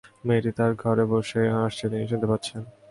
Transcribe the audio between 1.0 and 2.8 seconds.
বসেই হাসছে, তিনি শুনতে পাচ্ছেন।